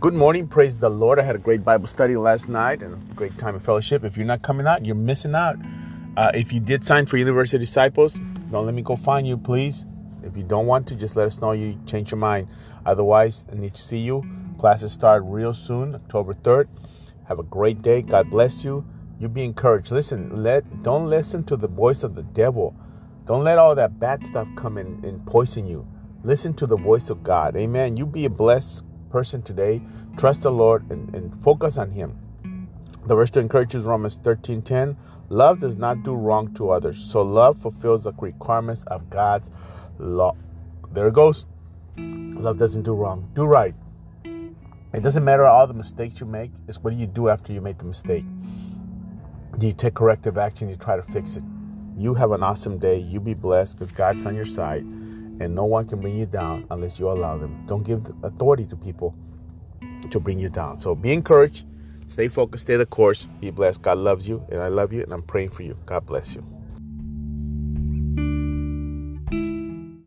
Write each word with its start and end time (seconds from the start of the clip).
Good 0.00 0.14
morning. 0.14 0.46
Praise 0.46 0.78
the 0.78 0.88
Lord. 0.88 1.18
I 1.18 1.22
had 1.22 1.34
a 1.34 1.40
great 1.40 1.64
Bible 1.64 1.88
study 1.88 2.16
last 2.16 2.48
night 2.48 2.84
and 2.84 2.94
a 2.94 3.14
great 3.14 3.36
time 3.36 3.56
of 3.56 3.64
fellowship. 3.64 4.04
If 4.04 4.16
you're 4.16 4.26
not 4.26 4.42
coming 4.42 4.64
out, 4.64 4.86
you're 4.86 4.94
missing 4.94 5.34
out. 5.34 5.56
Uh, 6.16 6.30
if 6.34 6.52
you 6.52 6.60
did 6.60 6.86
sign 6.86 7.04
for 7.04 7.16
University 7.16 7.58
Disciples, 7.58 8.14
don't 8.52 8.64
let 8.64 8.76
me 8.76 8.82
go 8.82 8.94
find 8.94 9.26
you, 9.26 9.36
please. 9.36 9.86
If 10.22 10.36
you 10.36 10.44
don't 10.44 10.66
want 10.66 10.86
to, 10.86 10.94
just 10.94 11.16
let 11.16 11.26
us 11.26 11.40
know 11.40 11.50
you 11.50 11.80
change 11.84 12.12
your 12.12 12.18
mind. 12.18 12.46
Otherwise, 12.86 13.44
I 13.50 13.56
need 13.56 13.74
to 13.74 13.82
see 13.82 13.98
you. 13.98 14.24
Classes 14.56 14.92
start 14.92 15.24
real 15.26 15.52
soon, 15.52 15.96
October 15.96 16.34
3rd. 16.34 16.68
Have 17.26 17.40
a 17.40 17.42
great 17.42 17.82
day. 17.82 18.02
God 18.02 18.30
bless 18.30 18.62
you. 18.62 18.84
You 19.18 19.28
be 19.28 19.42
encouraged. 19.44 19.90
Listen, 19.90 20.44
let 20.44 20.84
don't 20.84 21.10
listen 21.10 21.42
to 21.46 21.56
the 21.56 21.66
voice 21.66 22.04
of 22.04 22.14
the 22.14 22.22
devil. 22.22 22.76
Don't 23.26 23.42
let 23.42 23.58
all 23.58 23.74
that 23.74 23.98
bad 23.98 24.22
stuff 24.22 24.46
come 24.56 24.78
in 24.78 25.04
and 25.04 25.26
poison 25.26 25.66
you. 25.66 25.88
Listen 26.22 26.54
to 26.54 26.68
the 26.68 26.76
voice 26.76 27.10
of 27.10 27.24
God. 27.24 27.56
Amen. 27.56 27.96
You 27.96 28.06
be 28.06 28.24
a 28.26 28.30
blessed 28.30 28.84
person 29.10 29.42
today. 29.42 29.80
Trust 30.16 30.42
the 30.42 30.50
Lord 30.50 30.90
and, 30.90 31.14
and 31.14 31.42
focus 31.42 31.76
on 31.76 31.90
Him. 31.92 32.18
The 33.06 33.14
verse 33.14 33.30
to 33.30 33.40
encourage 33.40 33.74
you 33.74 33.80
is 33.80 33.86
Romans 33.86 34.16
13 34.22 34.62
10. 34.62 34.96
Love 35.30 35.60
does 35.60 35.76
not 35.76 36.02
do 36.02 36.14
wrong 36.14 36.52
to 36.54 36.70
others, 36.70 36.98
so 36.98 37.20
love 37.20 37.58
fulfills 37.58 38.04
the 38.04 38.12
requirements 38.12 38.84
of 38.84 39.10
God's 39.10 39.50
law. 39.98 40.34
There 40.92 41.08
it 41.08 41.14
goes. 41.14 41.46
Love 41.96 42.58
doesn't 42.58 42.82
do 42.82 42.94
wrong. 42.94 43.30
Do 43.34 43.44
right. 43.44 43.74
It 44.24 45.02
doesn't 45.02 45.24
matter 45.24 45.44
all 45.44 45.66
the 45.66 45.74
mistakes 45.74 46.20
you 46.20 46.26
make, 46.26 46.50
it's 46.66 46.78
what 46.78 46.94
do 46.94 46.96
you 46.96 47.06
do 47.06 47.28
after 47.28 47.52
you 47.52 47.60
make 47.60 47.78
the 47.78 47.84
mistake. 47.84 48.24
Do 49.58 49.66
you 49.66 49.72
take 49.72 49.94
corrective 49.94 50.38
action? 50.38 50.68
You 50.68 50.76
try 50.76 50.96
to 50.96 51.02
fix 51.02 51.36
it. 51.36 51.42
You 51.96 52.14
have 52.14 52.30
an 52.30 52.42
awesome 52.42 52.78
day. 52.78 52.98
You 52.98 53.20
be 53.20 53.34
blessed 53.34 53.76
because 53.76 53.90
God's 53.90 54.24
on 54.24 54.34
your 54.34 54.46
side 54.46 54.86
and 55.40 55.54
no 55.54 55.64
one 55.64 55.86
can 55.86 56.00
bring 56.00 56.16
you 56.16 56.26
down 56.26 56.66
unless 56.70 56.98
you 56.98 57.10
allow 57.10 57.38
them. 57.38 57.64
Don't 57.66 57.82
give 57.82 58.06
authority 58.22 58.64
to 58.66 58.76
people 58.76 59.14
to 60.10 60.20
bring 60.20 60.38
you 60.38 60.48
down. 60.48 60.78
So 60.78 60.94
be 60.94 61.12
encouraged, 61.12 61.66
stay 62.06 62.28
focused, 62.28 62.64
stay 62.64 62.76
the 62.76 62.86
course, 62.86 63.28
be 63.40 63.50
blessed. 63.50 63.82
God 63.82 63.98
loves 63.98 64.28
you, 64.28 64.44
and 64.50 64.60
I 64.60 64.68
love 64.68 64.92
you, 64.92 65.02
and 65.02 65.12
I'm 65.12 65.22
praying 65.22 65.50
for 65.50 65.62
you. 65.62 65.76
God 65.86 66.06
bless 66.06 66.34
you. 66.34 66.57